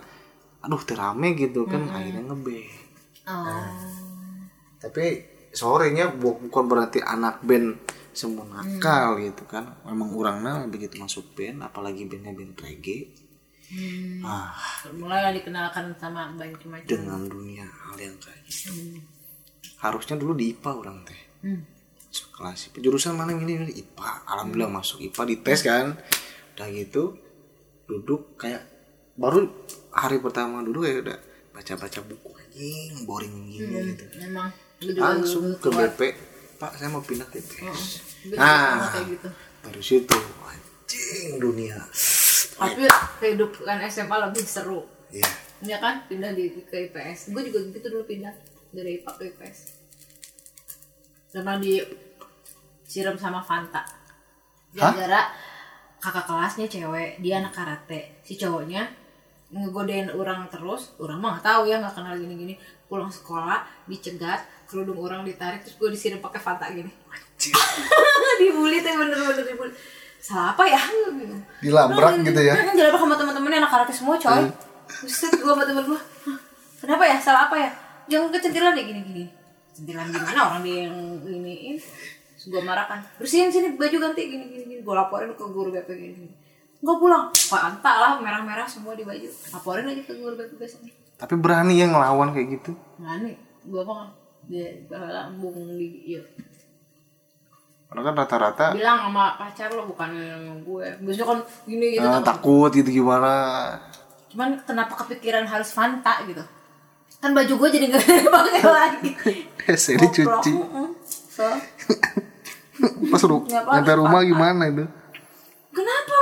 aduh 0.62 0.80
terame 0.80 1.34
gitu 1.34 1.66
kan 1.66 1.90
akhirnya 1.90 2.22
ngebe. 2.24 2.62
Oh. 3.26 3.50
Tapi 4.78 5.06
sorenya 5.50 6.14
bu- 6.14 6.38
bukan 6.44 6.64
berarti 6.66 7.02
anak 7.02 7.42
band 7.42 7.82
semua 8.14 8.46
nakal 8.46 9.18
gitu 9.18 9.42
kan. 9.44 9.82
Memang 9.84 10.14
orangnya 10.14 10.70
begitu 10.70 11.02
masuk 11.02 11.34
band 11.34 11.66
apalagi 11.66 12.06
bandnya 12.06 12.32
band 12.32 12.54
reggae. 12.56 13.10
Ah, 14.22 14.54
Mulai 14.94 15.34
dikenalkan 15.34 15.98
sama 15.98 16.30
banyak 16.30 16.62
macam. 16.62 16.86
dengan 16.86 17.26
dunia 17.26 17.66
hal 17.66 17.98
yang 17.98 18.14
kayak 18.22 18.46
gitu. 18.46 19.02
Harusnya 19.82 20.14
dulu 20.14 20.38
di 20.38 20.54
IPA 20.54 20.72
orang 20.78 20.98
teh. 21.02 21.22
Hmm. 21.42 21.64
Masuk 22.13 22.29
kelas 22.29 22.70
IPA. 22.70 22.77
Jurusan 22.86 23.17
mana 23.17 23.34
ini 23.34 23.58
Ini 23.58 23.74
IPA. 23.74 24.12
Alhamdulillah 24.29 24.70
masuk 24.70 25.01
IPA 25.01 25.22
di 25.25 25.36
tes 25.41 25.60
kan. 25.65 25.98
Udah 26.53 26.67
gitu 26.70 27.17
duduk 27.89 28.38
kayak 28.38 28.62
baru 29.17 29.50
hari 29.89 30.22
pertama 30.22 30.62
duduk 30.62 30.86
kayak 30.86 31.10
udah 31.10 31.17
baca-baca 31.58 32.00
buku 32.05 32.29
anjing 32.38 32.93
boring 33.10 33.50
gini 33.50 33.98
gitu. 33.98 34.05
Memang. 34.29 34.53
Langsung 34.93 35.58
ke. 35.58 35.74
BP. 35.74 36.01
Pak, 36.62 36.77
saya 36.77 36.93
mau 36.93 37.01
pindah 37.01 37.25
ke 37.25 37.41
IPS. 37.41 37.82
Oh, 38.29 38.38
Ah. 38.38 38.93
kayak 38.93 39.17
gitu. 39.17 39.27
Situ 39.82 40.13
anjing 40.46 41.41
dunia. 41.41 41.82
Tapi 42.53 42.86
kehidupan 43.17 43.77
SMA 43.89 44.15
lebih 44.29 44.46
seru. 44.46 44.86
Iya. 45.10 45.25
Ya 45.65 45.82
kan 45.82 46.05
pindah 46.05 46.29
di 46.38 46.62
ke 46.62 46.93
IPS. 46.93 47.34
Gue 47.34 47.41
juga 47.50 47.74
gitu 47.74 47.89
dulu 47.89 48.05
pindah 48.05 48.38
dari 48.70 49.01
IPA 49.01 49.12
ke 49.17 49.24
IPS. 49.34 49.82
Sama 51.34 51.58
di 51.58 51.82
siram 52.86 53.18
sama 53.18 53.42
Fanta. 53.42 53.82
Gara-gara 54.70 55.34
kakak 55.98 56.30
kelasnya 56.30 56.70
cewek, 56.70 57.18
dia 57.25 57.42
anak 57.42 57.58
karate. 57.58 58.22
Si 58.22 58.38
cowoknya 58.38 58.86
ngegodain 59.50 60.13
orang 60.13 60.46
terus, 60.54 60.94
orang 61.02 61.18
mah 61.18 61.38
nggak 61.38 61.46
tahu 61.50 61.62
ya 61.66 61.82
nggak 61.82 61.98
kenal 61.98 62.13
gini-gini. 62.13 62.54
Pulang 62.86 63.10
sekolah 63.10 63.66
dicegat, 63.90 64.46
kerudung 64.70 65.02
orang 65.02 65.25
ditarik 65.25 65.66
terus 65.66 65.74
gue 65.82 65.90
disiram 65.90 66.22
pakai 66.22 66.38
Fanta 66.38 66.70
gini. 66.70 66.94
dibully 68.40 68.86
teh 68.86 68.94
bener-bener 68.94 69.42
dibully. 69.42 69.74
Salah 70.22 70.54
apa 70.54 70.70
ya? 70.70 70.82
Dilabrak 71.66 72.22
gitu 72.22 72.42
ya. 72.46 72.54
Dilabrak 72.78 73.02
sama 73.02 73.18
teman-temannya 73.18 73.58
anak 73.66 73.72
karate 73.74 73.94
semua 73.94 74.22
coy. 74.22 74.46
Buset 75.02 75.34
gue 75.34 75.50
sama 75.50 75.66
temen 75.66 75.82
gue. 75.82 75.98
"Hah, 75.98 76.38
Kenapa 76.78 77.04
ya? 77.10 77.18
Salah 77.18 77.50
apa 77.50 77.58
ya? 77.58 77.70
Jangan 78.06 78.30
kecentilan 78.30 78.78
deh 78.78 78.86
gini-gini. 78.86 79.25
Centilan 79.74 80.08
gimana 80.13 80.39
orang 80.53 80.62
dia 80.62 80.88
yang 80.88 80.96
iniin. 81.25 81.77
Terus 81.82 82.46
gue 82.48 82.62
marah 82.62 82.86
kan. 82.86 83.00
Bersihin 83.18 83.50
sini 83.50 83.74
baju 83.74 83.98
ganti 83.98 84.22
gini-gini. 84.30 84.63
gini. 84.70 84.82
Gue 84.86 84.94
laporin 84.94 85.34
ke 85.34 85.44
guru 85.50 85.74
BP 85.74 85.89
gini. 85.98 86.13
gini. 86.13 86.34
Enggak 86.86 86.98
pulang. 87.01 87.24
Pak 87.34 87.62
anta 87.62 87.92
lah 87.98 88.12
merah-merah 88.22 88.70
semua 88.70 88.94
di 88.94 89.01
baju. 89.01 89.27
Laporin 89.27 89.89
aja 89.89 90.01
ke 90.06 90.13
guru 90.13 90.38
BP 90.38 90.62
besoknya. 90.62 90.94
Tapi 91.18 91.34
berani 91.39 91.80
yang 91.82 91.98
ngelawan 91.98 92.36
kayak 92.36 92.62
gitu. 92.62 92.72
Nih, 93.01 93.36
gua 93.65 93.82
apa 93.88 93.96
dia 94.48 94.68
lambung 94.92 95.56
di 95.80 96.15
iya. 96.15 96.24
Karena 97.88 98.10
kan 98.10 98.13
rata-rata 98.25 98.65
Bilang 98.74 99.08
sama 99.08 99.38
pacar 99.38 99.70
lo 99.72 99.86
bukan 99.86 100.10
sama 100.18 100.53
gue. 100.65 100.88
Biasanya 101.06 101.25
kan 101.30 101.39
gini 101.70 101.86
gitu 101.94 102.08
eh, 102.10 102.24
takut 102.25 102.72
gitu 102.74 102.89
gimana. 102.89 103.34
Cuman 104.34 104.58
kenapa 104.65 104.98
kepikiran 105.06 105.46
harus 105.46 105.70
Fanta 105.72 106.25
gitu? 106.25 106.42
Kan 107.24 107.32
baju 107.32 107.53
gue 107.56 107.70
jadi 107.72 107.86
gak 107.88 108.03
pakai 108.36 108.62
lagi. 108.62 109.12
Saya 109.74 109.96
dicuci. 109.98 110.51
So, 111.08 111.48
Pas 113.08 113.24
ru 113.24 113.48
apa-apa. 113.48 113.80
nyampe 113.80 113.92
rumah 113.96 114.22
gimana 114.22 114.63
itu? 114.68 114.84
kenapa? 115.72 116.15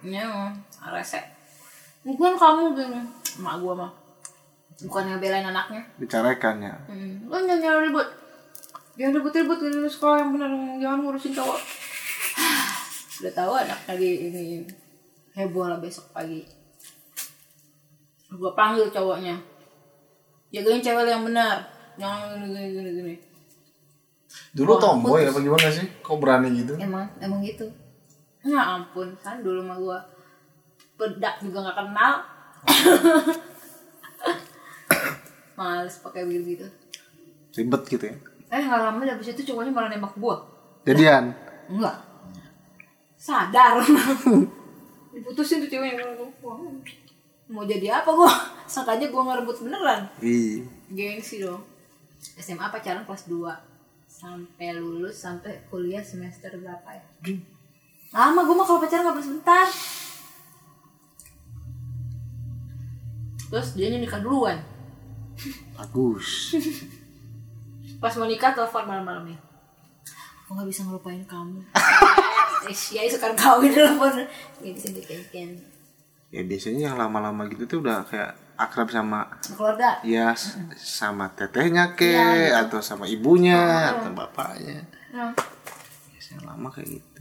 Ya, 0.00 0.48
rese. 0.90 1.20
Mungkin 2.02 2.34
kamu 2.34 2.72
gini, 2.72 2.98
emak 3.36 3.54
gue 3.60 3.74
mah. 3.76 3.92
Bukan 4.80 5.02
ngebelain 5.06 5.44
anaknya. 5.44 5.84
Dicarekan 5.94 6.58
ya. 6.58 6.74
Hmm. 6.88 7.28
Lo 7.28 7.36
jangan 7.38 7.60
jangan 7.60 7.80
ribut. 7.84 8.08
Jangan 8.96 9.12
ribut-ribut 9.14 9.58
di 9.60 9.86
sekolah 9.86 10.16
yang 10.18 10.30
benar 10.32 10.50
jangan 10.80 10.98
ngurusin 11.04 11.36
cowok. 11.36 11.60
Udah 13.22 13.32
tahu 13.36 13.52
anaknya 13.54 13.94
di 13.94 14.08
ini 14.26 14.42
heboh 15.36 15.68
lah 15.68 15.78
besok 15.78 16.10
pagi. 16.10 16.42
Gue 18.26 18.50
panggil 18.56 18.88
cowoknya. 18.88 19.36
Jagain 20.52 20.84
cewek 20.84 21.08
yang 21.08 21.24
benar. 21.24 21.64
Jangan 21.96 22.44
gini 22.44 22.60
gini 22.76 22.90
gini. 22.92 23.14
Dulu 24.52 24.76
Wah, 24.76 24.80
tomboy 24.80 25.24
apa 25.24 25.40
gimana 25.40 25.68
sih? 25.72 25.88
Kok 26.04 26.16
berani 26.20 26.48
gitu? 26.60 26.76
Emang 26.76 27.08
emang 27.20 27.40
gitu. 27.40 27.64
Ya 28.44 28.60
ampun 28.76 29.16
kan 29.24 29.40
dulu 29.40 29.64
mah 29.64 29.76
gue 29.80 29.98
bedak 31.00 31.40
juga 31.40 31.64
nggak 31.64 31.78
kenal. 31.80 32.12
Males 35.58 35.96
pakai 36.04 36.28
begitu. 36.28 36.68
Ribet 37.56 37.82
gitu 37.88 38.04
ya. 38.12 38.16
Eh 38.52 38.60
nggak 38.60 38.80
lama 38.80 39.00
habis 39.08 39.32
itu 39.32 39.42
cowoknya 39.52 39.72
malah 39.72 39.88
nembak 39.88 40.12
gua. 40.20 40.44
Jadian. 40.84 41.32
Enggak. 41.72 41.96
Sadar. 43.16 43.80
Diputusin 45.12 45.60
tuh 45.64 45.68
ceweknya 45.68 46.08
Wah, 46.40 46.56
Mau 47.52 47.68
jadi 47.68 48.00
apa 48.00 48.08
gua? 48.08 48.32
Sangkanya 48.72 49.12
gua 49.12 49.28
ngerebut 49.28 49.68
beneran. 49.68 50.08
Iya. 50.24 50.64
Gengsi 50.88 51.44
dong. 51.44 51.60
SMA 52.40 52.64
pacaran 52.72 53.04
kelas 53.04 53.28
2 53.28 53.44
sampai 54.08 54.78
lulus 54.78 55.18
sampai 55.18 55.66
kuliah 55.68 56.00
semester 56.00 56.48
berapa 56.56 56.88
ya? 56.96 57.04
Lama 58.16 58.48
gua 58.48 58.56
mah 58.56 58.66
kalau 58.66 58.80
pacaran 58.80 59.04
nggak 59.04 59.20
sebentar. 59.20 59.68
Terus 63.52 63.68
dia 63.76 63.92
nikah 63.92 64.24
duluan. 64.24 64.56
Bagus. 65.76 66.56
Pas 68.00 68.16
mau 68.16 68.24
nikah 68.24 68.56
telepon 68.56 68.88
malam-malamnya. 68.88 69.36
Aku 70.48 70.56
nggak 70.56 70.68
bisa 70.72 70.88
ngelupain 70.88 71.20
kamu. 71.28 71.60
Eh, 72.62 72.70
ya 72.94 73.02
sekarang 73.10 73.34
kawin 73.34 73.74
telepon. 73.74 74.22
Nggak 74.62 74.74
bisa 74.78 74.88
dikaitin. 74.94 75.58
Ya 76.32 76.40
biasanya 76.42 76.80
yang 76.88 76.96
lama-lama 76.96 77.44
gitu 77.46 77.68
tuh 77.68 77.78
udah 77.84 78.08
kayak 78.08 78.32
akrab 78.56 78.88
sama 78.88 79.28
Keluarga. 79.52 80.00
ya 80.00 80.32
sama 80.74 81.28
tetehnya 81.30 81.92
ke 81.92 82.08
Iya, 82.08 82.24
gitu. 82.24 82.56
atau 82.66 82.80
sama 82.80 83.04
ibunya 83.04 83.60
atau 83.92 84.10
bapaknya. 84.10 84.80
Nah, 85.12 85.36
Biasanya 86.08 86.48
lama 86.48 86.68
kayak 86.72 86.88
gitu. 86.88 87.20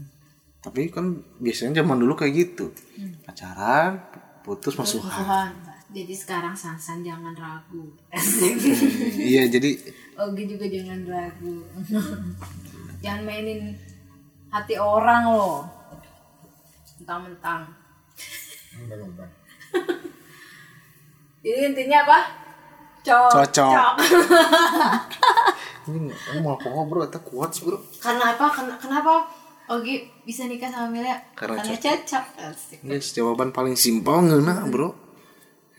Tapi 0.61 0.87
kan 0.87 1.05
biasanya 1.37 1.81
zaman 1.81 1.97
dulu 1.99 2.13
kayak 2.15 2.33
gitu. 2.37 2.71
Pacaran, 3.25 3.99
putus 4.41 4.77
masuhan. 4.77 5.09
Tuhan. 5.11 5.49
Jadi 5.91 6.13
sekarang 6.15 6.55
Sansan 6.55 7.03
jangan 7.03 7.35
ragu. 7.35 7.91
iya, 9.19 9.43
jadi 9.43 9.75
Ogi 10.15 10.43
juga 10.45 10.63
jangan 10.63 11.03
ragu. 11.03 11.67
jangan 13.03 13.21
mainin 13.25 13.75
hati 14.47 14.77
orang 14.77 15.27
loh. 15.27 15.67
Mentang-mentang. 17.01 17.80
Jadi 21.42 21.60
intinya 21.66 21.98
apa? 22.05 22.20
Cocok. 23.01 23.50
Cocok. 23.50 23.94
ini 25.90 26.14
mau 26.38 26.53
alkohol 26.53 26.86
bro, 26.86 27.01
itu 27.01 27.20
kuat 27.25 27.50
sih 27.50 27.66
bro. 27.66 27.81
Karena 27.98 28.38
apa? 28.38 28.46
Ken- 28.48 28.77
Kenapa 28.77 29.25
Ogi 29.68 30.05
bisa 30.22 30.46
nikah 30.46 30.70
sama 30.70 30.88
Amelia? 30.88 31.18
Karena 31.34 31.57
cocok. 31.57 32.24
Asik. 32.38 32.79
Ini 32.86 33.01
jawaban 33.01 33.50
paling 33.50 33.74
simpel 33.74 34.22
ngena 34.22 34.70
bro. 34.70 34.94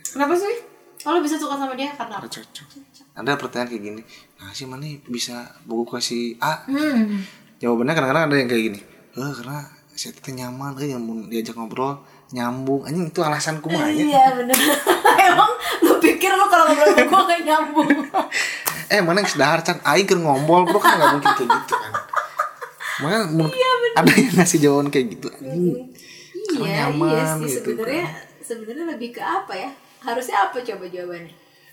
Kenapa 0.02 0.34
sih? 0.34 0.50
Kalau 0.98 1.18
bisa 1.18 1.38
suka 1.38 1.54
sama 1.54 1.74
dia 1.74 1.94
karena 1.94 2.18
Karena 2.18 2.26
apa? 2.26 2.34
cocok. 2.34 2.66
Ada 3.12 3.32
pertanyaan 3.36 3.68
kayak 3.70 3.82
gini. 3.84 4.02
Nah 4.40 4.50
sih 4.50 4.66
mana 4.66 4.82
bisa 5.06 5.34
buku 5.62 5.94
kasih 5.94 6.40
A? 6.40 6.66
Hmm. 6.66 7.22
Jawabannya 7.60 7.94
kadang-kadang 7.94 8.24
ada 8.26 8.34
yang 8.34 8.48
kayak 8.50 8.64
gini. 8.66 8.80
Eh 9.12 9.32
karena 9.36 9.62
saya 9.92 10.10
tuh 10.16 10.32
nyaman, 10.32 10.74
eh 10.80 10.88
nyambung 10.90 11.28
diajak 11.28 11.54
ngobrol 11.54 12.00
nyambung. 12.32 12.88
Anjing 12.88 13.12
itu 13.12 13.20
alasanku 13.20 13.68
mah 13.68 13.88
ya. 13.88 13.94
Iya 13.94 14.24
bener. 14.36 14.56
Emang 15.32 15.52
lu 15.84 15.94
pikir 16.00 16.32
lu 16.32 16.46
kalau 16.48 16.72
ngobrol 16.72 16.88
sama 16.92 17.04
gue 17.06 17.22
gak 17.28 17.42
nyambung? 17.44 17.88
eh 18.92 19.00
mana 19.00 19.24
yang 19.24 19.30
sedar 19.32 19.64
can 19.64 19.80
aing 19.88 20.04
keur 20.04 20.20
ngobrol 20.20 20.68
bro 20.68 20.76
kan 20.76 21.00
nggak 21.00 21.12
mungkin 21.16 21.32
kayak 21.32 21.48
gitu 21.48 21.74
kan 21.80 21.92
mana 23.00 23.24
mun- 23.32 23.48
ada 23.96 24.12
yang 24.12 24.36
ngasih 24.36 24.58
jawaban 24.60 24.92
kayak 24.92 25.16
gitu 25.16 25.32
anjing 25.32 25.88
iya, 26.60 26.92
nyaman 26.92 27.08
iya 27.08 27.24
sih 27.40 27.56
gitu 27.56 27.72
sebenarnya 27.72 28.06
sebenarnya 28.44 28.84
lebih 28.92 29.16
ke 29.16 29.22
apa 29.24 29.54
ya? 29.56 29.70
Harusnya 30.02 30.50
apa 30.50 30.58
coba 30.60 30.84
jawabannya? 30.90 31.32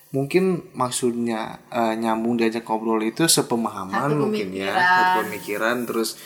mungkin 0.09 0.73
maksudnya 0.73 1.61
eh, 1.69 1.93
nyambung 1.99 2.33
diajak 2.33 2.65
ngobrol 2.65 2.97
itu 3.05 3.29
sepemahaman 3.29 4.09
mungkin 4.17 4.49
ya 4.57 4.73
satu 4.73 5.27
pemikiran 5.27 5.85
terus 5.85 6.17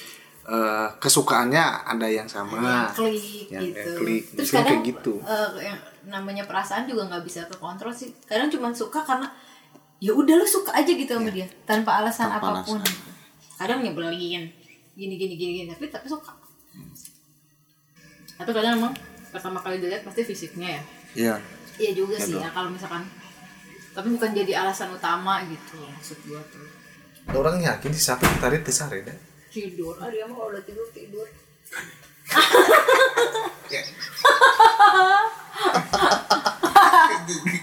eh, 0.43 0.87
kesukaannya 0.97 1.63
ada 1.85 2.03
yang 2.05 2.27
sama 2.27 2.59
yang 2.59 2.87
klik 2.91 3.47
yang- 3.47 3.63
gitu. 3.63 3.79
yang 3.79 3.97
klik. 3.97 4.23
Terus 4.33 4.49
kadang 4.51 4.79
kayak 4.79 4.83
gitu. 4.91 5.13
eh, 5.23 5.49
yang 5.63 5.77
namanya 6.05 6.43
perasaan 6.43 6.83
juga 6.83 7.07
nggak 7.07 7.23
bisa 7.23 7.47
kekontrol 7.47 7.91
sih. 7.91 8.11
Kadang 8.23 8.51
cuma 8.51 8.69
suka 8.71 8.99
karena 9.01 9.27
ya 10.03 10.11
udah 10.11 10.35
lu 10.35 10.43
suka 10.43 10.75
aja 10.75 10.91
gitu 10.91 11.07
sama 11.09 11.31
dia 11.31 11.47
tanpa 11.63 12.03
alasan 12.03 12.27
Iya. 12.27 12.35
Tanpa 12.37 12.47
apa 12.51 12.59
pun. 12.61 12.79
alasan. 12.79 12.99
Kadang 13.55 13.79
nyebelin 13.79 14.11
gini 14.93 15.15
gini 15.15 15.33
gini, 15.33 15.51
gini. 15.63 15.69
tapi 15.71 15.87
tapi 15.87 16.07
suka. 16.11 16.35
Tapi 18.35 18.49
kadang 18.51 18.75
emang 18.77 18.93
pertama 19.31 19.63
kali 19.63 19.79
dilihat 19.79 20.03
pasti 20.03 20.21
fisiknya 20.21 20.69
ya. 20.69 20.81
Iya 21.13 21.35
Iya 21.73 21.91
juga 21.97 22.15
sih 22.19 22.37
ya 22.37 22.49
kalau 22.53 22.69
misalkan 22.69 23.01
tapi 23.93 24.09
bukan 24.09 24.29
jadi 24.33 24.65
alasan 24.65 24.89
utama 24.89 25.41
gitu 25.45 25.77
maksud 25.77 26.17
gua 26.25 26.41
tuh 26.49 26.65
orang 27.33 27.61
yakin 27.61 27.93
sih 27.93 28.01
sampai 28.03 28.25
tarik 28.37 28.65
ya 28.65 29.01
dah 29.05 29.17
tidur. 29.53 29.93
Ah 30.01 30.09
dia 30.09 30.25
mah 30.25 30.33
kalau 30.33 30.49
udah 30.49 30.63
tidur 30.65 30.89
tidur. 30.89 31.29